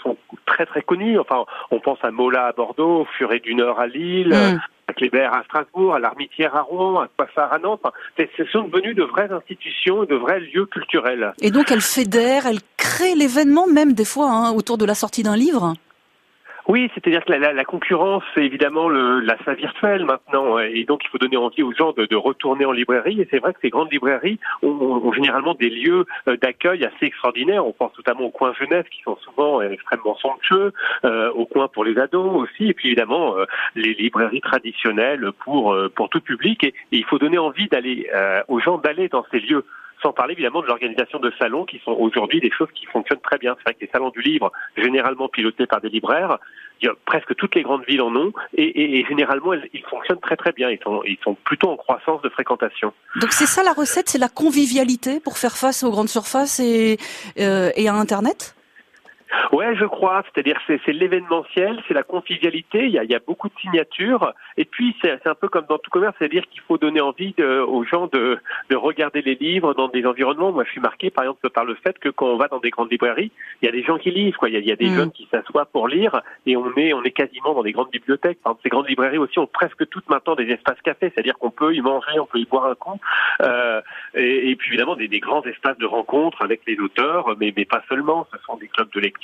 très 0.47 0.67
très 0.67 0.83
connues. 0.83 1.19
Enfin, 1.19 1.45
on 1.71 1.81
pense 1.81 1.99
à 2.03 2.11
Mola 2.11 2.47
à 2.47 2.53
Bordeaux, 2.53 3.07
Furet 3.19 3.41
du 3.41 3.55
Nord 3.55 3.81
à 3.81 3.87
Lille, 3.87 4.29
mm. 4.29 4.61
à 4.89 4.93
Kléber 4.93 5.29
à 5.33 5.43
Strasbourg, 5.45 5.95
à 5.95 5.99
l'Armitière 5.99 6.55
à 6.55 6.63
Rouen, 6.63 7.01
à 7.01 7.09
Coiffard 7.17 7.53
à 7.53 7.59
Nantes. 7.59 7.83
ce 8.19 8.45
sont 8.47 8.69
devenus 8.69 8.97
de 8.97 9.03
vraies 9.03 9.31
institutions 9.31 10.05
de 10.05 10.15
vrais 10.15 10.41
lieux 10.41 10.67
culturels. 10.67 11.33
Et 11.41 11.51
donc 11.51 11.71
elles 11.71 11.81
fédèrent, 11.81 12.47
elles 12.47 12.63
créent 12.77 13.15
l'événement 13.15 13.67
même 13.67 13.93
des 13.93 14.05
fois 14.05 14.31
hein, 14.31 14.53
autour 14.53 14.79
de 14.79 14.85
la 14.85 14.95
sortie 14.95 15.23
d'un 15.23 15.37
livre? 15.37 15.75
Oui, 16.69 16.91
c'est-à-dire 16.95 17.25
que 17.25 17.33
la, 17.33 17.53
la, 17.53 17.65
concurrence, 17.65 18.25
c'est 18.35 18.45
évidemment 18.45 18.89
le, 18.89 19.21
la 19.21 19.37
salle 19.45 19.55
virtuelle 19.55 20.05
maintenant, 20.05 20.59
et 20.59 20.85
donc 20.85 21.05
il 21.05 21.09
faut 21.09 21.19
donner 21.19 21.37
envie 21.37 21.63
aux 21.63 21.73
gens 21.73 21.93
de, 21.93 22.17
retourner 22.17 22.65
en 22.65 22.73
librairie. 22.73 23.21
Et 23.21 23.29
c'est 23.31 23.39
vrai 23.39 23.53
que 23.53 23.61
ces 23.63 23.71
grandes 23.71 23.93
librairies 23.93 24.41
ont, 24.63 25.13
généralement 25.13 25.55
des 25.55 25.71
lieux 25.71 26.07
euh, 26.29 26.37
d'accueil 26.37 26.85
assez 26.85 27.07
extraordinaires. 27.07 27.65
On 27.65 27.73
pense 27.73 27.97
notamment 27.97 28.27
aux 28.27 28.31
coins 28.31 28.53
jeunesse 28.55 28.87
qui 28.91 29.01
sont 29.03 29.17
souvent 29.19 29.61
euh, 29.61 29.71
extrêmement 29.71 30.17
somptueux, 30.17 30.73
euh, 31.05 31.31
aux 31.33 31.47
coins 31.47 31.69
pour 31.69 31.85
les 31.85 31.99
ados 31.99 32.35
aussi, 32.35 32.69
et 32.69 32.75
puis 32.75 32.89
évidemment 32.89 33.37
euh, 33.37 33.45
les 33.77 33.95
librairies 33.95 34.41
traditionnelles 34.41 35.31
pour 35.45 35.77
pour 35.95 36.09
tout 36.09 36.21
public. 36.21 36.65
Et, 36.65 36.75
et 36.91 36.97
il 36.99 37.05
faut 37.05 37.19
donner 37.19 37.39
envie 37.39 37.69
d'aller 37.69 38.09
aux 38.49 38.59
gens 38.59 38.79
d'aller 38.79 39.09
dans 39.09 39.25
ces 39.31 39.39
lieux 39.39 39.65
sans 40.03 40.13
parler 40.13 40.33
évidemment 40.33 40.63
de 40.63 40.67
l'organisation 40.67 41.19
de 41.19 41.33
salons 41.39 41.65
qui 41.65 41.81
sont 41.85 41.93
aujourd'hui 41.93 42.41
des 42.41 42.51
choses 42.51 42.69
qui 42.75 42.87
fonctionnent 42.87 43.21
très 43.21 43.39
bien. 43.39 43.55
C'est 43.57 43.65
vrai 43.65 43.75
que 43.75 43.81
les 43.81 43.91
salons 43.93 44.11
du 44.11 44.21
livre, 44.21 44.53
généralement 44.77 45.29
pilotés 45.29 45.67
par 45.67 45.81
des 45.81 45.89
libraires, 45.89 46.39
il 46.81 46.87
y 46.87 46.89
a 46.89 46.95
presque 47.07 47.35
toutes 47.37 47.55
les 47.55 47.63
grandes 47.63 47.85
villes 47.87 48.03
en 48.03 48.15
ont 48.15 48.33
et, 48.55 49.05
généralement 49.09 49.55
ils 49.55 49.85
fonctionnent 49.89 50.21
très 50.21 50.37
très 50.37 50.53
bien. 50.53 50.71
Ils 50.71 50.81
sont, 50.83 51.03
ils 51.05 51.19
sont 51.23 51.35
plutôt 51.35 51.71
en 51.71 51.77
croissance 51.77 52.21
de 52.23 52.29
fréquentation. 52.29 52.93
Donc 53.21 53.33
c'est 53.33 53.47
ça 53.47 53.63
la 53.63 53.73
recette, 53.73 54.09
c'est 54.09 54.19
la 54.19 54.29
convivialité 54.29 55.21
pour 55.21 55.39
faire 55.39 55.57
face 55.57 55.83
aux 55.83 55.91
grandes 55.91 56.09
surfaces 56.09 56.61
et, 56.61 56.99
euh, 57.39 57.71
et 57.77 57.89
à 57.89 57.95
Internet? 57.95 58.55
Ouais, 59.53 59.75
je 59.77 59.85
crois. 59.85 60.23
C'est-à-dire 60.25 60.59
c'est, 60.67 60.81
c'est 60.85 60.93
l'événementiel, 60.93 61.83
c'est 61.89 61.95
la 61.95 62.03
convivialité. 62.03 62.87
Il 62.87 62.93
y 62.93 62.99
a, 62.99 63.05
il 63.05 63.11
y 63.11 63.15
a 63.15 63.21
beaucoup 63.21 63.49
de 63.49 63.55
signatures. 63.61 64.33
Et 64.57 64.65
puis 64.65 64.97
c'est, 65.03 65.19
c'est 65.23 65.29
un 65.29 65.35
peu 65.35 65.49
comme 65.49 65.67
dans 65.69 65.79
tout 65.79 65.91
commerce, 65.91 66.15
c'est-à-dire 66.19 66.45
qu'il 66.51 66.61
faut 66.63 66.79
donner 66.79 67.01
envie 67.01 67.35
de, 67.37 67.61
aux 67.61 67.85
gens 67.85 68.07
de, 68.07 68.39
de 68.71 68.77
regarder 68.77 69.23
les 69.23 69.35
livres 69.35 69.75
dans 69.75 69.89
des 69.89 70.07
environnements. 70.07 70.53
Moi, 70.53 70.65
je 70.65 70.71
suis 70.71 70.81
marqué 70.81 71.11
par 71.11 71.25
exemple 71.25 71.49
par 71.51 71.65
le 71.65 71.75
fait 71.75 71.99
que 71.99 72.09
quand 72.09 72.27
on 72.27 72.37
va 72.37 72.49
dans 72.49 72.61
des 72.61 72.71
grandes 72.71 72.91
librairies, 72.91 73.33
il 73.63 73.67
y 73.67 73.69
a 73.69 73.73
des 73.73 73.83
gens 73.83 73.99
qui 73.99 74.11
lisent. 74.11 74.37
Quoi. 74.37 74.49
Il, 74.49 74.55
y 74.55 74.57
a, 74.57 74.61
il 74.61 74.67
y 74.67 74.73
a 74.73 74.77
des 74.77 74.89
mm. 74.89 74.95
jeunes 74.95 75.13
qui 75.13 75.29
s'assoient 75.31 75.67
pour 75.67 75.89
lire, 75.89 76.21
et 76.47 76.57
on 76.57 76.73
est 76.77 76.93
on 76.93 77.03
est 77.03 77.11
quasiment 77.11 77.55
dans 77.55 77.63
des 77.63 77.73
grandes 77.73 77.91
bibliothèques. 77.91 78.41
Par 78.43 78.53
exemple, 78.53 78.63
ces 78.63 78.69
grandes 78.69 78.89
librairies 78.89 79.19
aussi 79.19 79.39
ont 79.39 79.47
presque 79.47 79.89
toutes 79.89 80.09
maintenant 80.09 80.35
des 80.35 80.49
espaces 80.51 80.81
cafés, 80.83 81.13
c'est-à-dire 81.15 81.39
qu'on 81.39 81.51
peut 81.51 81.75
y 81.75 81.81
manger, 81.81 82.19
on 82.21 82.27
peut 82.27 82.39
y 82.39 82.45
boire 82.45 82.67
un 82.67 82.75
coup. 82.75 83.01
Euh, 83.43 83.81
et, 84.15 84.51
et, 84.51 84.57
puis 84.57 84.71
évidemment 84.71 84.97
des, 84.97 85.09
des 85.09 85.21
grands 85.21 85.43
espaces 85.43 85.79
de 85.79 85.87
rencontre 85.87 86.43
avec 86.43 86.61
les 86.67 86.79
auteurs, 86.79 87.35
mais 87.39 87.53
mais 87.57 87.65
pas 87.65 87.83
seulement. 87.89 88.27
Ce 88.33 88.39
sont 88.45 88.57
des 88.57 88.69
clubs 88.69 88.91
de 88.93 89.01
lecture 89.01 89.16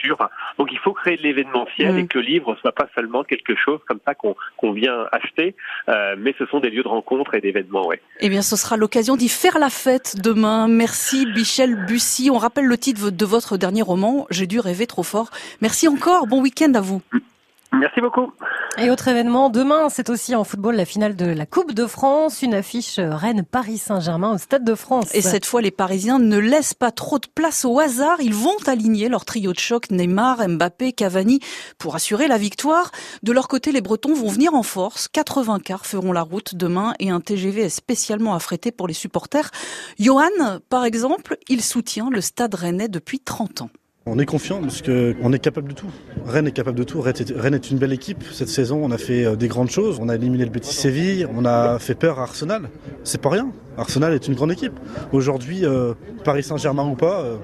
donc 0.59 0.69
il 0.73 0.79
faut 0.79 0.93
créer 0.93 1.17
de 1.17 1.23
l'événementiel 1.23 1.99
et 1.99 2.03
mm. 2.03 2.09
que 2.09 2.19
le 2.19 2.25
livre 2.25 2.57
soit 2.61 2.73
pas 2.73 2.89
seulement 2.95 3.25
quelque 3.25 3.55
chose 3.55 3.81
comme 3.87 4.01
ça 4.07 4.15
qu'on 4.15 4.73
vient 4.73 5.07
acheter, 5.13 5.55
euh, 5.89 6.15
mais 6.19 6.35
ce 6.39 6.47
sont 6.47 6.61
des 6.61 6.71
lieux 6.71 6.83
de 6.83 6.89
rencontre 6.89 7.35
et 7.35 7.41
d'événements. 7.41 7.87
Ouais. 7.87 8.01
Eh 8.21 8.29
bien, 8.29 8.43
ce 8.43 8.57
sera 8.57 8.77
l'occasion 8.77 9.17
d'y 9.17 9.29
faire 9.29 9.59
la 9.59 9.71
fête 9.71 10.17
demain. 10.23 10.69
Merci 10.69 11.27
Michel 11.35 11.87
Bussy. 11.87 12.31
On 12.31 12.39
rappelle 12.39 12.67
le 12.67 12.79
titre 12.79 13.11
de 13.11 13.25
votre 13.25 13.57
dernier 13.57 13.83
roman, 13.83 14.27
J'ai 14.31 14.47
dû 14.47 14.61
rêver 14.61 14.87
trop 14.87 15.03
fort. 15.03 15.31
Merci 15.61 15.89
encore. 15.89 16.27
Bon 16.27 16.43
week-end 16.43 16.73
à 16.75 16.81
vous. 16.81 17.03
Merci 17.73 18.01
beaucoup. 18.03 18.31
Et 18.79 18.91
autre 18.91 19.09
événement, 19.09 19.49
demain, 19.49 19.89
c'est 19.89 20.11
aussi 20.11 20.35
en 20.35 20.45
football 20.45 20.77
la 20.77 20.85
finale 20.85 21.17
de 21.17 21.27
la 21.27 21.47
Coupe 21.47 21.73
de 21.73 21.87
France, 21.87 22.43
une 22.43 22.55
affiche 22.55 22.99
Rennes-Paris 22.99 23.79
Saint-Germain 23.79 24.35
au 24.35 24.39
Stade 24.39 24.65
de 24.65 24.75
France. 24.75 25.15
Et 25.15 25.23
cette 25.23 25.47
fois, 25.47 25.63
les 25.63 25.71
Parisiens 25.71 26.19
ne 26.19 26.39
laissent 26.39 26.75
pas 26.75 26.91
trop 26.91 27.19
de 27.19 27.27
place 27.35 27.65
au 27.65 27.79
hasard. 27.81 28.21
Ils 28.21 28.35
vont 28.35 28.57
aligner 28.67 29.09
leur 29.09 29.25
trio 29.25 29.53
de 29.53 29.59
choc 29.59 29.91
Neymar, 29.91 30.47
Mbappé, 30.49 30.93
Cavani 30.93 31.41
pour 31.79 31.95
assurer 31.95 32.29
la 32.29 32.39
victoire. 32.39 32.91
De 33.23 33.33
leur 33.33 33.49
côté, 33.49 33.73
les 33.73 33.81
Bretons 33.81 34.15
vont 34.15 34.29
venir 34.29 34.55
en 34.55 34.63
force. 34.63 35.09
80 35.09 35.61
cars 35.61 35.87
feront 35.87 36.13
la 36.13 36.23
route 36.23 36.55
demain 36.55 36.95
et 36.99 37.11
un 37.11 37.21
TGV 37.21 37.63
est 37.63 37.69
spécialement 37.69 38.35
affrété 38.35 38.71
pour 38.71 38.87
les 38.87 38.95
supporters. 38.95 39.51
Johan, 39.99 40.29
par 40.69 40.85
exemple, 40.85 41.37
il 41.49 41.63
soutient 41.63 42.11
le 42.11 42.21
Stade 42.21 42.55
Rennais 42.55 42.89
depuis 42.89 43.21
30 43.21 43.63
ans. 43.63 43.71
On 44.05 44.19
est 44.19 44.27
confiant 44.27 44.61
parce 44.61 44.83
qu'on 44.83 45.33
est 45.33 45.39
capable 45.39 45.69
de 45.69 45.75
tout. 45.75 45.87
Rennes 46.27 46.49
est 46.49 46.53
capable 46.53 46.77
de 46.77 46.83
tout. 46.83 47.01
Rennes 47.01 47.55
est 47.55 47.71
une 47.71 47.79
belle 47.79 47.93
équipe. 47.93 48.25
Cette 48.33 48.49
saison, 48.49 48.81
on 48.83 48.91
a 48.91 48.99
fait 48.99 49.25
euh, 49.25 49.37
des 49.37 49.47
grandes 49.47 49.71
choses. 49.71 49.99
On 50.01 50.09
a 50.09 50.17
éliminé 50.17 50.45
le 50.45 50.51
Petit 50.51 50.75
Séville. 50.75 51.29
On 51.33 51.45
a 51.45 51.79
fait 51.79 51.95
peur 51.95 52.19
à 52.19 52.23
Arsenal. 52.23 52.69
C'est 53.05 53.21
pas 53.21 53.29
rien. 53.29 53.53
Arsenal 53.77 54.13
est 54.13 54.27
une 54.27 54.35
grande 54.35 54.51
équipe. 54.51 54.73
Aujourd'hui, 55.13 55.65
euh, 55.65 55.95
Paris 56.25 56.43
Saint-Germain 56.43 56.85
ou 56.85 56.97
pas, 56.97 57.21
euh, 57.21 57.37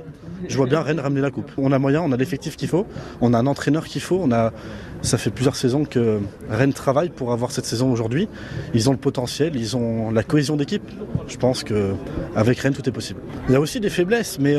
je 0.48 0.56
vois 0.56 0.66
bien 0.66 0.80
Rennes 0.80 0.98
ramener 0.98 1.20
la 1.20 1.30
coupe. 1.30 1.52
On 1.58 1.70
a 1.70 1.78
moyen, 1.78 2.02
on 2.02 2.10
a 2.10 2.16
l'effectif 2.16 2.56
qu'il 2.56 2.68
faut, 2.68 2.86
on 3.20 3.34
a 3.34 3.38
un 3.38 3.46
entraîneur 3.46 3.86
qu'il 3.86 4.02
faut, 4.02 4.20
on 4.20 4.32
a 4.32 4.52
ça 5.00 5.16
fait 5.16 5.30
plusieurs 5.30 5.54
saisons 5.54 5.84
que 5.84 6.18
Rennes 6.50 6.72
travaille 6.72 7.10
pour 7.10 7.32
avoir 7.32 7.52
cette 7.52 7.66
saison 7.66 7.92
aujourd'hui. 7.92 8.28
Ils 8.74 8.88
ont 8.88 8.92
le 8.92 8.98
potentiel, 8.98 9.54
ils 9.54 9.76
ont 9.76 10.10
la 10.10 10.24
cohésion 10.24 10.56
d'équipe. 10.56 10.82
Je 11.28 11.36
pense 11.36 11.62
que 11.62 11.94
avec 12.34 12.58
Rennes 12.58 12.74
tout 12.74 12.88
est 12.88 12.92
possible. 12.92 13.20
Il 13.48 13.52
y 13.52 13.56
a 13.56 13.60
aussi 13.60 13.78
des 13.78 13.90
faiblesses, 13.90 14.38
mais 14.40 14.56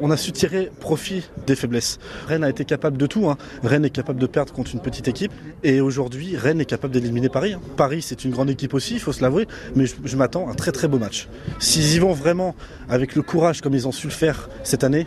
on 0.00 0.10
a 0.10 0.16
su 0.16 0.32
tirer 0.32 0.70
profit 0.80 1.24
des 1.46 1.56
faiblesses. 1.56 1.98
Rennes 2.26 2.44
a 2.44 2.50
été 2.50 2.64
capable 2.64 2.96
de 2.96 3.06
tout. 3.06 3.28
Hein. 3.28 3.36
Rennes 3.62 3.84
est 3.84 3.90
capable 3.90 4.20
de 4.20 4.26
perdre 4.26 4.52
contre 4.52 4.74
une 4.74 4.80
petite 4.80 5.08
équipe, 5.08 5.32
et 5.62 5.80
aujourd'hui 5.80 6.36
Rennes 6.36 6.60
est 6.60 6.66
capable 6.66 6.92
d'éliminer 6.92 7.28
Paris. 7.28 7.54
Hein. 7.54 7.60
Paris 7.76 8.02
c'est 8.02 8.24
une 8.24 8.30
grande 8.30 8.50
équipe 8.50 8.74
aussi, 8.74 8.94
il 8.94 9.00
faut 9.00 9.12
se 9.12 9.22
l'avouer, 9.22 9.46
mais 9.74 9.86
je, 9.86 9.94
je 10.04 10.16
m'attends 10.16 10.48
à 10.48 10.52
un 10.52 10.54
très 10.54 10.72
très 10.72 10.88
beau 10.88 10.98
match. 10.98 11.28
S'ils 11.58 11.94
y 11.94 11.98
vont 11.98 12.12
vraiment 12.12 12.54
avec 12.88 13.14
le 13.14 13.22
courage 13.22 13.60
comme 13.60 13.74
ils 13.74 13.86
ont 13.86 13.92
su 13.92 14.06
le 14.06 14.12
faire 14.12 14.48
cette 14.62 14.84
année, 14.84 15.06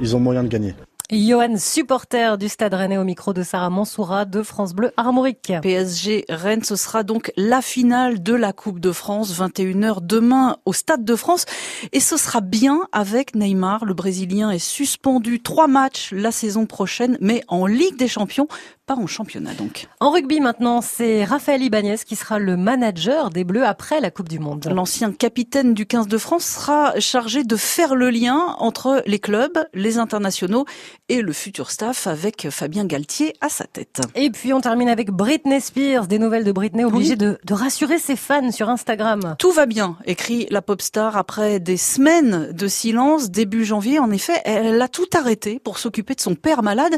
ils 0.00 0.16
ont 0.16 0.20
moyen 0.20 0.42
de 0.42 0.48
gagner. 0.48 0.74
Johan, 1.14 1.58
supporter 1.58 2.38
du 2.38 2.48
Stade 2.48 2.72
Rennais 2.72 2.96
au 2.96 3.04
micro 3.04 3.34
de 3.34 3.42
Sarah 3.42 3.68
Mansoura 3.68 4.24
de 4.24 4.42
France 4.42 4.72
Bleu 4.72 4.92
Armorique. 4.96 5.52
PSG 5.60 6.24
Rennes, 6.30 6.64
ce 6.64 6.74
sera 6.74 7.02
donc 7.02 7.30
la 7.36 7.60
finale 7.60 8.22
de 8.22 8.32
la 8.32 8.54
Coupe 8.54 8.80
de 8.80 8.92
France, 8.92 9.38
21h 9.38 9.98
demain 10.00 10.56
au 10.64 10.72
Stade 10.72 11.04
de 11.04 11.14
France. 11.14 11.44
Et 11.92 12.00
ce 12.00 12.16
sera 12.16 12.40
bien 12.40 12.86
avec 12.92 13.34
Neymar. 13.34 13.84
Le 13.84 13.92
Brésilien 13.92 14.50
est 14.50 14.58
suspendu 14.58 15.42
trois 15.42 15.66
matchs 15.66 16.12
la 16.12 16.32
saison 16.32 16.64
prochaine, 16.64 17.18
mais 17.20 17.44
en 17.46 17.66
Ligue 17.66 17.96
des 17.96 18.08
Champions 18.08 18.48
pas 18.86 18.96
en 18.96 19.06
championnat 19.06 19.54
donc. 19.54 19.86
En 20.00 20.10
rugby 20.10 20.40
maintenant, 20.40 20.80
c'est 20.80 21.24
Raphaël 21.24 21.62
Ibanez 21.62 21.98
qui 22.04 22.16
sera 22.16 22.38
le 22.38 22.56
manager 22.56 23.30
des 23.30 23.44
Bleus 23.44 23.64
après 23.64 24.00
la 24.00 24.10
Coupe 24.10 24.28
du 24.28 24.40
Monde. 24.40 24.68
L'ancien 24.74 25.12
capitaine 25.12 25.72
du 25.72 25.86
15 25.86 26.08
de 26.08 26.18
France 26.18 26.44
sera 26.44 26.98
chargé 26.98 27.44
de 27.44 27.56
faire 27.56 27.94
le 27.94 28.10
lien 28.10 28.56
entre 28.58 29.02
les 29.06 29.20
clubs, 29.20 29.56
les 29.72 29.98
internationaux 29.98 30.64
et 31.08 31.22
le 31.22 31.32
futur 31.32 31.70
staff 31.70 32.08
avec 32.08 32.50
Fabien 32.50 32.84
Galtier 32.84 33.34
à 33.40 33.48
sa 33.48 33.64
tête. 33.64 34.00
Et 34.16 34.30
puis 34.30 34.52
on 34.52 34.60
termine 34.60 34.88
avec 34.88 35.10
Britney 35.10 35.60
Spears, 35.60 36.08
des 36.08 36.18
nouvelles 36.18 36.44
de 36.44 36.52
Britney 36.52 36.84
obligée 36.84 37.16
de, 37.16 37.38
de 37.44 37.54
rassurer 37.54 37.98
ses 37.98 38.16
fans 38.16 38.50
sur 38.50 38.68
Instagram. 38.68 39.36
Tout 39.38 39.52
va 39.52 39.66
bien, 39.66 39.96
écrit 40.06 40.46
la 40.50 40.60
pop 40.60 40.82
star 40.82 41.16
après 41.16 41.60
des 41.60 41.76
semaines 41.76 42.50
de 42.52 42.66
silence 42.66 43.30
début 43.30 43.64
janvier. 43.64 44.00
En 44.00 44.10
effet, 44.10 44.40
elle 44.44 44.82
a 44.82 44.88
tout 44.88 45.08
arrêté 45.14 45.60
pour 45.62 45.78
s'occuper 45.78 46.14
de 46.14 46.20
son 46.20 46.34
père 46.34 46.64
malade 46.64 46.96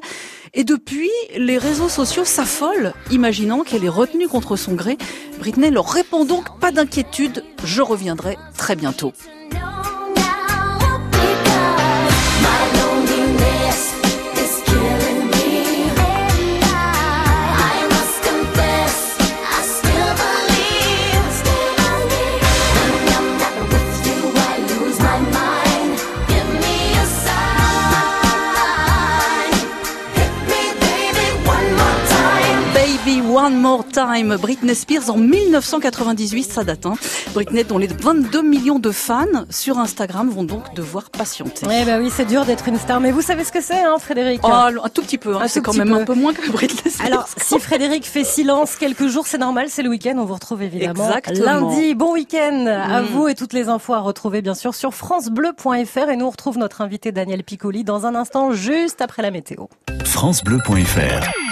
et 0.54 0.64
depuis 0.64 1.10
les 1.36 1.58
réseaux 1.58 1.83
sociaux 1.88 2.24
s'affolent, 2.24 2.92
imaginant 3.10 3.62
qu'elle 3.62 3.84
est 3.84 3.88
retenue 3.88 4.28
contre 4.28 4.56
son 4.56 4.74
gré. 4.74 4.96
Britney 5.38 5.70
leur 5.70 5.88
répond 5.88 6.24
donc 6.24 6.58
pas 6.58 6.72
d'inquiétude, 6.72 7.44
je 7.64 7.82
reviendrai 7.82 8.36
très 8.56 8.76
bientôt. 8.76 9.12
Time, 34.14 34.36
Britney 34.36 34.74
Spears 34.74 35.10
en 35.10 35.16
1998, 35.16 36.44
ça 36.44 36.62
date. 36.62 36.86
Hein. 36.86 36.94
Britney 37.32 37.64
dont 37.64 37.78
les 37.78 37.88
22 37.88 38.42
millions 38.42 38.78
de 38.78 38.90
fans 38.90 39.26
sur 39.50 39.78
Instagram 39.78 40.28
vont 40.28 40.44
donc 40.44 40.74
devoir 40.74 41.10
patienter. 41.10 41.66
Eh 41.66 41.84
ben 41.84 42.00
oui, 42.00 42.10
c'est 42.14 42.24
dur 42.24 42.44
d'être 42.44 42.68
une 42.68 42.78
star, 42.78 43.00
mais 43.00 43.10
vous 43.10 43.22
savez 43.22 43.44
ce 43.44 43.50
que 43.50 43.60
c'est, 43.60 43.82
hein, 43.82 43.96
Frédéric? 43.98 44.40
Oh, 44.44 44.48
Un 44.48 44.88
tout 44.88 45.02
petit 45.02 45.18
peu, 45.18 45.36
hein. 45.36 45.48
c'est 45.48 45.62
quand 45.62 45.74
même 45.74 45.92
un 45.92 46.04
peu 46.04 46.14
moins 46.14 46.32
que 46.32 46.48
Britney 46.50 46.92
Spears. 46.92 47.06
Alors, 47.06 47.28
si 47.36 47.58
Frédéric 47.58 48.04
fait 48.04 48.24
silence 48.24 48.76
quelques 48.76 49.08
jours, 49.08 49.26
c'est 49.26 49.38
normal, 49.38 49.66
c'est 49.68 49.82
le 49.82 49.90
week-end, 49.90 50.14
on 50.18 50.24
vous 50.24 50.34
retrouve 50.34 50.62
évidemment 50.62 51.08
Exactement. 51.08 51.70
lundi. 51.70 51.94
Bon 51.94 52.12
week-end 52.12 52.66
à 52.66 53.02
mm. 53.02 53.06
vous 53.06 53.28
et 53.28 53.34
toutes 53.34 53.52
les 53.52 53.68
infos 53.68 53.94
à 53.94 54.00
retrouver 54.00 54.42
bien 54.42 54.54
sûr 54.54 54.74
sur 54.74 54.94
francebleu.fr 54.94 56.10
et 56.10 56.16
nous 56.16 56.26
on 56.26 56.30
retrouve 56.30 56.58
notre 56.58 56.82
invité 56.82 57.10
Daniel 57.10 57.42
Piccoli 57.42 57.82
dans 57.82 58.06
un 58.06 58.14
instant, 58.14 58.52
juste 58.52 59.00
après 59.00 59.22
la 59.22 59.30
météo. 59.32 59.66
francebleu.fr 60.04 61.43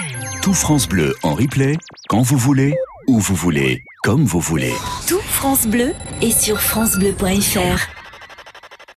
Tout 0.43 0.55
France 0.55 0.89
Bleu 0.89 1.15
en 1.23 1.35
replay, 1.35 1.77
quand 2.09 2.23
vous 2.23 2.37
voulez, 2.37 2.75
où 3.07 3.21
vous 3.21 3.37
voulez, 3.37 3.85
comme 4.03 4.25
vous 4.25 4.41
voulez. 4.41 4.75
Tout 5.07 5.21
France 5.21 5.69
Bleu 5.69 5.93
est 6.21 6.37
sur 6.37 6.61
francebleu.fr. 6.61 8.02